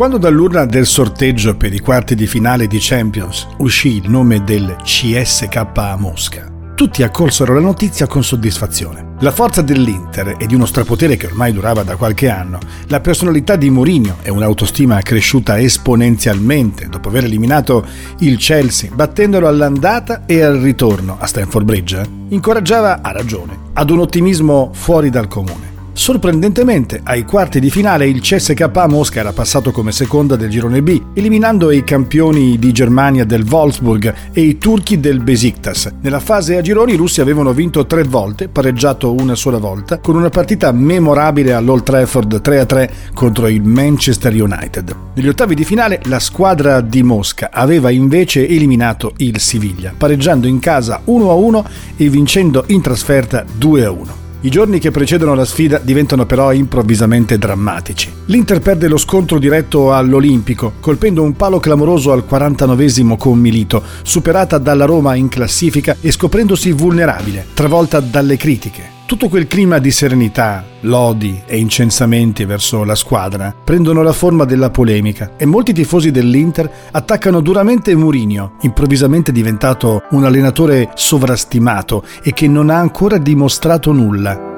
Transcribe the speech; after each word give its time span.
Quando 0.00 0.16
dall'urna 0.16 0.64
del 0.64 0.86
sorteggio 0.86 1.58
per 1.58 1.74
i 1.74 1.78
quarti 1.78 2.14
di 2.14 2.26
finale 2.26 2.66
di 2.66 2.78
Champions 2.80 3.46
uscì 3.58 3.96
il 3.96 4.08
nome 4.08 4.42
del 4.44 4.76
CSK 4.82 5.54
a 5.74 5.96
Mosca, 5.98 6.50
tutti 6.74 7.02
accolsero 7.02 7.52
la 7.52 7.60
notizia 7.60 8.06
con 8.06 8.24
soddisfazione. 8.24 9.16
La 9.20 9.30
forza 9.30 9.60
dell'Inter 9.60 10.36
e 10.38 10.46
di 10.46 10.54
uno 10.54 10.64
strapotere 10.64 11.18
che 11.18 11.26
ormai 11.26 11.52
durava 11.52 11.82
da 11.82 11.96
qualche 11.96 12.30
anno, 12.30 12.58
la 12.86 13.00
personalità 13.00 13.56
di 13.56 13.68
Mourinho 13.68 14.16
e 14.22 14.30
un'autostima 14.30 15.02
cresciuta 15.02 15.60
esponenzialmente 15.60 16.88
dopo 16.88 17.10
aver 17.10 17.24
eliminato 17.24 17.86
il 18.20 18.38
Chelsea, 18.38 18.90
battendolo 18.94 19.48
all'andata 19.48 20.24
e 20.24 20.40
al 20.40 20.60
ritorno 20.60 21.18
a 21.20 21.26
Stamford 21.26 21.66
Bridge, 21.66 22.02
incoraggiava 22.28 23.00
a 23.02 23.12
ragione 23.12 23.54
ad 23.74 23.90
un 23.90 23.98
ottimismo 23.98 24.70
fuori 24.72 25.10
dal 25.10 25.28
comune. 25.28 25.79
Sorprendentemente, 26.00 27.02
ai 27.04 27.26
quarti 27.26 27.60
di 27.60 27.68
finale 27.68 28.08
il 28.08 28.22
CSK 28.22 28.70
Mosca 28.88 29.20
era 29.20 29.34
passato 29.34 29.70
come 29.70 29.92
seconda 29.92 30.34
del 30.34 30.48
girone 30.48 30.80
B, 30.80 30.98
eliminando 31.12 31.70
i 31.70 31.84
campioni 31.84 32.58
di 32.58 32.72
Germania 32.72 33.26
del 33.26 33.44
Wolfsburg 33.46 34.14
e 34.32 34.40
i 34.40 34.56
turchi 34.56 34.98
del 34.98 35.22
Besiktas. 35.22 35.92
Nella 36.00 36.18
fase 36.18 36.56
a 36.56 36.62
gironi 36.62 36.94
i 36.94 36.96
russi 36.96 37.20
avevano 37.20 37.52
vinto 37.52 37.84
tre 37.84 38.04
volte, 38.04 38.48
pareggiato 38.48 39.12
una 39.12 39.34
sola 39.34 39.58
volta, 39.58 39.98
con 39.98 40.16
una 40.16 40.30
partita 40.30 40.72
memorabile 40.72 41.52
all'Old 41.52 41.82
Trafford 41.82 42.40
3-3 42.42 42.90
contro 43.12 43.46
il 43.48 43.62
Manchester 43.62 44.32
United. 44.32 44.96
Negli 45.16 45.28
ottavi 45.28 45.54
di 45.54 45.64
finale 45.66 46.00
la 46.04 46.18
squadra 46.18 46.80
di 46.80 47.02
Mosca 47.02 47.50
aveva 47.52 47.90
invece 47.90 48.48
eliminato 48.48 49.12
il 49.18 49.38
Siviglia, 49.38 49.92
pareggiando 49.94 50.46
in 50.46 50.60
casa 50.60 51.02
1-1 51.04 51.62
e 51.98 52.08
vincendo 52.08 52.64
in 52.68 52.80
trasferta 52.80 53.44
2-1. 53.44 54.19
I 54.42 54.48
giorni 54.48 54.78
che 54.78 54.90
precedono 54.90 55.34
la 55.34 55.44
sfida 55.44 55.78
diventano 55.78 56.24
però 56.24 56.52
improvvisamente 56.52 57.36
drammatici. 57.36 58.10
L'Inter 58.26 58.60
perde 58.60 58.88
lo 58.88 58.96
scontro 58.96 59.38
diretto 59.38 59.92
all'Olimpico, 59.92 60.72
colpendo 60.80 61.22
un 61.22 61.36
palo 61.36 61.60
clamoroso 61.60 62.10
al 62.12 62.24
49 62.24 63.16
con 63.18 63.38
Milito, 63.38 63.82
superata 64.02 64.56
dalla 64.56 64.86
Roma 64.86 65.14
in 65.14 65.28
classifica 65.28 65.96
e 66.00 66.10
scoprendosi 66.10 66.72
vulnerabile, 66.72 67.48
travolta 67.52 68.00
dalle 68.00 68.38
critiche. 68.38 68.99
Tutto 69.10 69.28
quel 69.28 69.48
clima 69.48 69.80
di 69.80 69.90
serenità, 69.90 70.64
lodi 70.82 71.42
e 71.44 71.58
incensamenti 71.58 72.44
verso 72.44 72.84
la 72.84 72.94
squadra 72.94 73.52
prendono 73.52 74.02
la 74.02 74.12
forma 74.12 74.44
della 74.44 74.70
polemica 74.70 75.32
e 75.36 75.46
molti 75.46 75.72
tifosi 75.72 76.12
dell'Inter 76.12 76.70
attaccano 76.92 77.40
duramente 77.40 77.92
Mourinho, 77.96 78.52
improvvisamente 78.60 79.32
diventato 79.32 80.04
un 80.10 80.24
allenatore 80.24 80.92
sovrastimato 80.94 82.04
e 82.22 82.32
che 82.32 82.46
non 82.46 82.70
ha 82.70 82.78
ancora 82.78 83.18
dimostrato 83.18 83.90
nulla. 83.90 84.49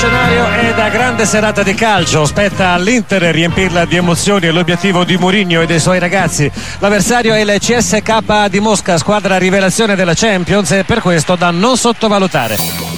Scenario 0.00 0.48
è 0.48 0.72
da 0.72 0.88
grande 0.88 1.26
serata 1.26 1.62
di 1.62 1.74
calcio, 1.74 2.24
spetta 2.24 2.70
all'Inter 2.70 3.20
riempirla 3.20 3.84
di 3.84 3.96
emozioni 3.96 4.46
e 4.46 4.50
l'obiettivo 4.50 5.04
di 5.04 5.18
Mourinho 5.18 5.60
e 5.60 5.66
dei 5.66 5.78
suoi 5.78 5.98
ragazzi. 5.98 6.50
L'avversario 6.78 7.34
è 7.34 7.40
il 7.40 7.58
CSK 7.58 8.46
di 8.48 8.60
Mosca, 8.60 8.96
squadra 8.96 9.36
rivelazione 9.36 9.96
della 9.96 10.14
Champions 10.14 10.70
e 10.70 10.84
per 10.84 11.02
questo 11.02 11.36
da 11.36 11.50
non 11.50 11.76
sottovalutare. 11.76 12.89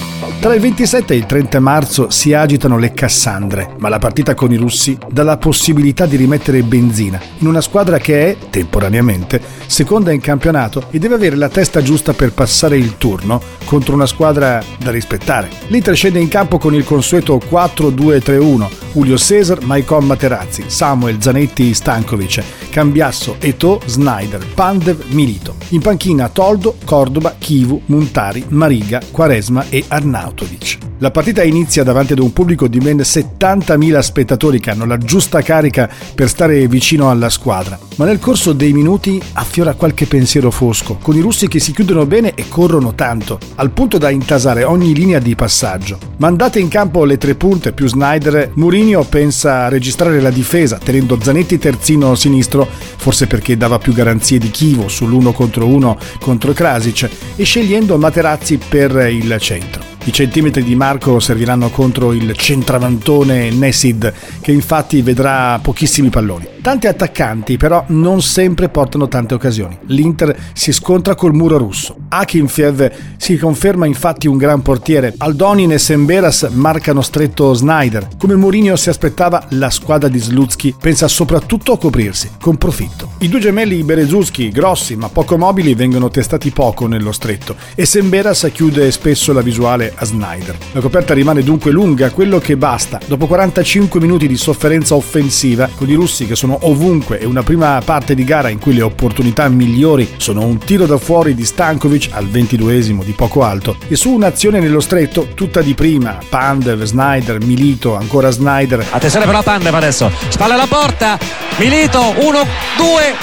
Tra 0.43 0.53
il 0.53 0.59
27 0.59 1.13
e 1.13 1.15
il 1.15 1.25
30 1.25 1.61
marzo 1.61 2.09
si 2.09 2.33
agitano 2.33 2.77
le 2.77 2.91
Cassandre, 2.91 3.75
ma 3.77 3.87
la 3.87 3.97
partita 3.97 4.35
con 4.35 4.51
i 4.51 4.57
russi 4.57 4.97
dà 5.09 5.23
la 5.23 5.37
possibilità 5.37 6.05
di 6.05 6.17
rimettere 6.17 6.63
benzina 6.63 7.17
in 7.37 7.47
una 7.47 7.61
squadra 7.61 7.97
che 7.97 8.31
è, 8.31 8.37
temporaneamente, 8.49 9.41
seconda 9.67 10.11
in 10.11 10.19
campionato 10.19 10.87
e 10.91 10.99
deve 10.99 11.15
avere 11.15 11.37
la 11.37 11.47
testa 11.47 11.81
giusta 11.81 12.11
per 12.11 12.33
passare 12.33 12.75
il 12.75 12.97
turno 12.97 13.41
contro 13.63 13.93
una 13.93 14.05
squadra 14.05 14.61
da 14.79 14.91
rispettare. 14.91 15.49
L'Inter 15.67 15.95
scende 15.95 16.19
in 16.19 16.27
campo 16.27 16.57
con 16.57 16.73
il 16.73 16.83
consueto 16.83 17.37
4-2-3-1, 17.37 18.82
Julio 18.93 19.17
Cesar, 19.17 19.63
Maicon 19.63 20.05
Materazzi, 20.05 20.65
Samuel, 20.67 21.19
Zanetti, 21.19 21.73
Stankovic, 21.73 22.43
Cambiasso, 22.69 23.37
Eto, 23.39 23.81
Snyder, 23.85 24.45
Pandev, 24.53 25.03
Milito. 25.09 25.55
In 25.69 25.81
panchina 25.81 26.29
Toldo, 26.29 26.75
Cordoba, 26.85 27.35
Kivu, 27.39 27.81
Montari, 27.87 28.45
Mariga, 28.49 29.01
Quaresma 29.11 29.65
e 29.69 29.83
Arnautovic. 29.87 30.92
La 31.03 31.11
partita 31.11 31.43
inizia 31.43 31.83
davanti 31.83 32.13
ad 32.13 32.19
un 32.19 32.31
pubblico 32.31 32.69
di 32.69 32.77
ben 32.77 32.99
70.000 32.99 33.99
spettatori 33.99 34.61
che 34.61 34.69
hanno 34.69 34.85
la 34.85 34.97
giusta 34.97 35.41
carica 35.41 35.89
per 36.15 36.29
stare 36.29 36.65
vicino 36.69 37.09
alla 37.09 37.27
squadra, 37.27 37.77
ma 37.97 38.05
nel 38.05 38.19
corso 38.19 38.53
dei 38.53 38.71
minuti 38.71 39.21
affiora 39.33 39.73
qualche 39.73 40.05
pensiero 40.05 40.49
fosco, 40.49 40.95
con 41.01 41.17
i 41.17 41.19
russi 41.19 41.49
che 41.49 41.59
si 41.59 41.73
chiudono 41.73 42.05
bene 42.05 42.33
e 42.35 42.47
corrono 42.47 42.95
tanto, 42.95 43.37
al 43.55 43.71
punto 43.71 43.97
da 43.97 44.11
intasare 44.11 44.63
ogni 44.63 44.93
linea 44.95 45.19
di 45.19 45.35
passaggio. 45.35 45.97
Mandate 46.19 46.61
in 46.61 46.69
campo 46.69 47.03
le 47.03 47.17
tre 47.17 47.35
punte 47.35 47.73
più 47.73 47.85
Snyder, 47.85 48.51
Mourinho 48.53 49.03
pensa 49.03 49.65
a 49.65 49.67
registrare 49.67 50.21
la 50.21 50.31
difesa, 50.31 50.77
tenendo 50.81 51.19
Zanetti 51.21 51.57
terzino 51.57 52.15
sinistro, 52.15 52.65
forse 52.95 53.27
perché 53.27 53.57
dava 53.57 53.77
più 53.77 53.91
garanzie 53.91 54.37
di 54.37 54.49
Chivo 54.49 54.87
sull'uno 54.87 55.33
contro 55.33 55.67
uno 55.67 55.97
contro 56.21 56.53
Krasic, 56.53 57.09
e 57.35 57.43
scegliendo 57.43 57.97
Materazzi 57.97 58.57
per 58.57 59.09
il 59.11 59.35
centro. 59.41 59.82
I 60.05 60.11
centimetri 60.11 60.63
di 60.63 60.75
Marco 60.75 61.19
serviranno 61.19 61.69
contro 61.69 62.11
il 62.11 62.35
centravantone 62.35 63.49
Nessid, 63.51 64.13
che 64.41 64.51
infatti 64.51 65.01
vedrà 65.01 65.57
pochissimi 65.59 66.09
palloni. 66.09 66.52
Tanti 66.63 66.87
attaccanti 66.87 67.57
però 67.57 67.83
non 67.87 68.21
sempre 68.21 68.69
portano 68.69 69.09
tante 69.09 69.33
occasioni. 69.33 69.77
L'Inter 69.87 70.33
si 70.53 70.71
scontra 70.71 71.13
col 71.13 71.33
muro 71.33 71.57
russo. 71.57 71.97
Akinfev 72.07 72.89
si 73.17 73.37
conferma 73.37 73.85
infatti 73.85 74.27
un 74.27 74.37
gran 74.37 74.61
portiere. 74.61 75.13
Aldonin 75.17 75.73
e 75.73 75.77
Semberas 75.77 76.43
marcano 76.53 77.01
stretto 77.01 77.53
Snyder. 77.53 78.07
Come 78.17 78.35
Mourinho 78.35 78.77
si 78.77 78.87
aspettava, 78.87 79.45
la 79.49 79.69
squadra 79.69 80.07
di 80.07 80.19
Slutsky 80.19 80.73
pensa 80.79 81.09
soprattutto 81.09 81.73
a 81.73 81.77
coprirsi, 81.77 82.29
con 82.39 82.55
profitto. 82.55 83.09
I 83.17 83.27
due 83.27 83.41
gemelli 83.41 83.83
Berezuschi, 83.83 84.47
grossi 84.47 84.95
ma 84.95 85.09
poco 85.09 85.37
mobili, 85.37 85.75
vengono 85.75 86.09
testati 86.09 86.51
poco 86.51 86.87
nello 86.87 87.11
stretto 87.11 87.57
e 87.75 87.85
Semberas 87.85 88.49
chiude 88.53 88.89
spesso 88.91 89.33
la 89.33 89.41
visuale 89.41 89.91
a 89.93 90.05
Snyder. 90.05 90.55
La 90.71 90.79
coperta 90.79 91.13
rimane 91.13 91.43
dunque 91.43 91.71
lunga, 91.71 92.09
quello 92.11 92.39
che 92.39 92.55
basta. 92.55 93.01
Dopo 93.05 93.27
45 93.27 93.99
minuti 93.99 94.29
di 94.29 94.37
sofferenza 94.37 94.95
offensiva, 94.95 95.69
con 95.75 95.89
i 95.89 95.93
russi 95.93 96.25
che 96.25 96.37
sono 96.37 96.51
ovunque 96.61 97.19
e 97.19 97.25
una 97.25 97.43
prima 97.43 97.81
parte 97.83 98.15
di 98.15 98.23
gara 98.23 98.49
in 98.49 98.59
cui 98.59 98.73
le 98.73 98.81
opportunità 98.81 99.47
migliori 99.49 100.07
sono 100.17 100.45
un 100.45 100.57
tiro 100.57 100.85
da 100.85 100.97
fuori 100.97 101.35
di 101.35 101.45
Stankovic 101.45 102.09
al 102.11 102.25
22esimo 102.25 103.03
di 103.03 103.11
poco 103.11 103.43
alto 103.43 103.75
e 103.87 103.95
su 103.95 104.11
un'azione 104.11 104.59
nello 104.59 104.79
stretto 104.79 105.29
tutta 105.33 105.61
di 105.61 105.73
prima, 105.73 106.17
Pandev, 106.27 106.83
Snyder, 106.83 107.43
Milito, 107.43 107.95
ancora 107.95 108.29
Snyder. 108.29 108.85
Attenzione 108.91 109.25
però 109.25 109.41
Pandev 109.41 109.73
adesso, 109.73 110.11
spalla 110.29 110.53
alla 110.53 110.67
porta, 110.67 111.17
Milito, 111.57 111.99
1-2, 111.99 112.15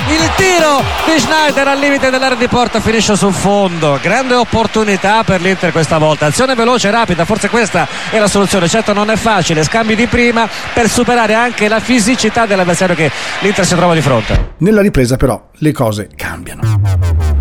il 0.08 0.30
tiro 0.36 0.82
di 1.04 1.18
Schneider 1.18 1.66
al 1.66 1.78
limite 1.78 2.10
dell'area 2.10 2.36
di 2.36 2.46
porta 2.46 2.80
finisce 2.80 3.16
sul 3.16 3.32
fondo, 3.32 3.98
grande 4.00 4.34
opportunità 4.34 5.24
per 5.24 5.40
l'Inter 5.40 5.72
questa 5.72 5.98
volta, 5.98 6.26
azione 6.26 6.54
veloce, 6.54 6.90
rapida, 6.90 7.24
forse 7.24 7.48
questa 7.48 7.88
è 8.08 8.18
la 8.18 8.28
soluzione, 8.28 8.68
certo 8.68 8.92
non 8.92 9.10
è 9.10 9.16
facile, 9.16 9.64
scambi 9.64 9.96
di 9.96 10.06
prima 10.06 10.48
per 10.72 10.88
superare 10.88 11.34
anche 11.34 11.66
la 11.66 11.80
fisicità 11.80 12.46
dell'avversario 12.46 12.94
che 12.94 13.10
l'Inter 13.40 13.66
si 13.66 13.74
trova 13.74 13.94
di 13.94 14.00
fronte. 14.00 14.52
Nella 14.58 14.80
ripresa 14.80 15.16
però 15.16 15.48
le 15.54 15.72
cose 15.72 16.08
cambiano. 16.14 17.39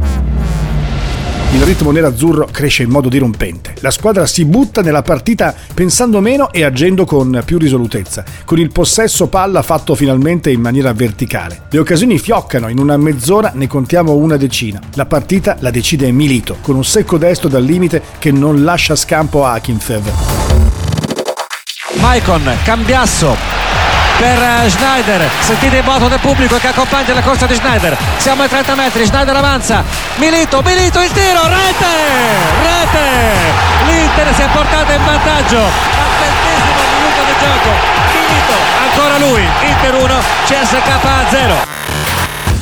Il 1.51 1.63
ritmo 1.63 1.89
nerazzurro 1.89 2.47
cresce 2.51 2.83
in 2.83 2.91
modo 2.91 3.09
dirompente. 3.09 3.73
La 3.79 3.89
squadra 3.89 4.27
si 4.27 4.45
butta 4.45 4.81
nella 4.81 5.01
partita 5.01 5.55
pensando 5.73 6.19
meno 6.19 6.51
e 6.51 6.63
agendo 6.63 7.05
con 7.05 7.41
più 7.43 7.57
risolutezza, 7.57 8.23
con 8.45 8.59
il 8.59 8.71
possesso 8.71 9.27
palla 9.29 9.63
fatto 9.63 9.95
finalmente 9.95 10.51
in 10.51 10.61
maniera 10.61 10.93
verticale. 10.93 11.63
Le 11.71 11.79
occasioni 11.79 12.19
fioccano, 12.19 12.69
in 12.69 12.77
una 12.77 12.97
mezz'ora 12.97 13.51
ne 13.55 13.65
contiamo 13.65 14.13
una 14.13 14.37
decina. 14.37 14.79
La 14.93 15.07
partita 15.07 15.57
la 15.59 15.71
decide 15.71 16.11
Milito, 16.11 16.57
con 16.61 16.75
un 16.75 16.85
secco 16.85 17.17
destro 17.17 17.49
dal 17.49 17.63
limite 17.63 18.03
che 18.19 18.31
non 18.31 18.63
lascia 18.63 18.95
scampo 18.95 19.43
a 19.43 19.53
Akinfev. 19.53 20.11
Maicon, 21.99 22.43
Cambiasso, 22.63 23.58
per 24.19 24.37
eh, 24.37 24.69
Schneider. 24.69 25.29
Sentite 25.39 25.77
il 25.77 25.83
voto 25.83 26.09
del 26.09 26.19
pubblico 26.19 26.57
che 26.57 26.67
accompagna 26.67 27.13
la 27.13 27.21
corsa 27.21 27.45
di 27.45 27.55
Schneider. 27.55 27.97
Siamo 28.17 28.43
ai 28.43 28.49
30 28.49 28.75
metri 28.75 29.05
Schneider 29.05 29.35
avanza. 29.35 29.83
Milito 30.15 30.61
Milito 30.61 31.01
il 31.01 31.11
tiro 31.11 31.47
rete 31.47 31.85
rete. 32.61 33.07
l'Inter 33.85 34.35
si 34.35 34.41
è 34.41 34.47
portata 34.51 34.93
in 34.93 35.05
vantaggio. 35.05 35.57
Al 35.57 36.11
ventesimo 36.19 36.83
minuto 36.97 37.23
di 37.25 37.33
gioco. 37.39 37.69
Milito 38.13 38.55
ancora 38.83 39.17
lui. 39.17 39.47
Inter 39.61 39.95
1 39.95 40.19
CSK 40.45 41.29
0 41.29 41.78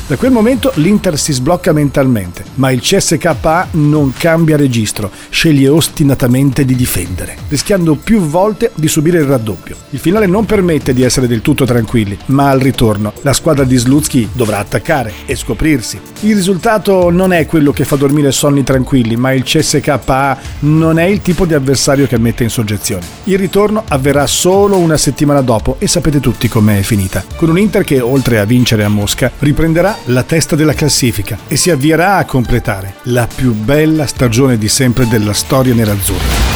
Da 0.08 0.16
quel 0.16 0.32
momento 0.32 0.72
l'Inter 0.76 1.20
si 1.20 1.34
sblocca 1.34 1.74
mentalmente, 1.74 2.46
ma 2.56 2.72
il 2.72 2.80
CSKA 2.80 3.68
non 3.72 4.14
cambia 4.18 4.56
registro, 4.56 5.12
sceglie 5.28 5.68
ostinatamente 5.68 6.64
di 6.64 6.78
difendere, 6.78 7.36
rischiando 7.50 7.96
più 7.96 8.22
volte 8.22 8.72
di 8.74 8.88
subire 8.88 9.18
il 9.18 9.26
raddoppio. 9.26 9.76
Il 9.90 10.00
finale 10.00 10.26
non 10.26 10.46
permette 10.46 10.94
di 10.94 11.02
essere 11.04 11.28
del 11.28 11.42
tutto 11.42 11.66
tranquilli, 11.66 12.18
ma 12.28 12.50
al 12.50 12.62
ritorno 12.62 13.12
la 13.20 13.34
squadra 13.34 13.66
di 13.66 13.76
Slutsky 13.76 14.30
dovrà 14.32 14.60
attaccare 14.60 15.12
e 15.26 15.36
scoprirsi. 15.36 16.00
Il 16.22 16.36
risultato 16.36 17.10
non 17.10 17.34
è 17.34 17.46
quello 17.46 17.74
che 17.74 17.84
fa 17.84 17.98
dormire 17.98 18.32
sonni 18.32 18.64
tranquilli, 18.64 19.18
ma 19.18 19.34
il 19.34 19.44
CSKA 19.44 20.38
non 20.60 21.00
è 21.00 21.04
il 21.04 21.22
tipo 21.22 21.46
di 21.46 21.54
avversario 21.54 22.08
che 22.08 22.18
mette 22.18 22.44
in 22.44 22.50
soggezione. 22.50 23.06
Il 23.26 23.38
ritorno 23.38 23.84
avverrà 23.86 24.26
solo 24.26 24.78
una 24.78 24.96
settimana 24.96 25.42
dopo 25.42 25.76
e 25.80 25.88
sapete 25.90 26.22
tutti 26.22 26.48
com'è 26.48 26.82
finita, 26.82 27.26
con 27.36 27.50
un 27.50 27.60
Inter 27.60 27.84
che 27.84 28.00
oltre 28.00 28.40
a 28.40 28.46
vincere 28.46 28.86
a 28.86 28.90
Mosca 28.90 29.30
riprenderà 29.40 29.96
la 30.06 30.24
testa 30.24 30.56
della 30.56 30.74
classifica 30.74 31.38
e 31.48 31.56
si 31.58 31.70
avvierà 31.70 32.16
a 32.18 32.26
completare 32.26 32.96
la 33.04 33.28
più 33.28 33.54
bella 33.54 34.08
stagione 34.08 34.58
di 34.58 34.70
sempre 34.70 35.08
della 35.08 35.34
storia 35.34 35.74
nerazzurra. 35.74 36.56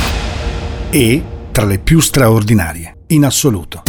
E 0.89 1.23
tra 1.51 1.65
le 1.65 1.79
più 1.79 1.99
straordinarie, 1.99 2.95
in 3.07 3.25
assoluto. 3.25 3.83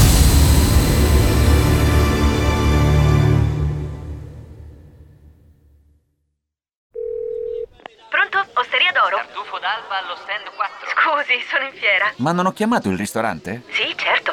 Pronto? 8.11 8.45
Osteria 8.55 8.91
d'oro? 8.93 9.17
Tartufo 9.17 9.59
d'alba 9.59 9.99
allo 10.03 10.17
stand 10.17 10.51
4. 10.55 10.89
Scusi, 10.91 11.41
sono 11.49 11.65
in 11.65 11.73
fiera. 11.79 12.13
Ma 12.17 12.33
non 12.33 12.47
ho 12.47 12.53
chiamato 12.53 12.89
il 12.89 12.99
ristorante? 12.99 13.63
Sì, 13.71 13.95
certo. 13.97 14.33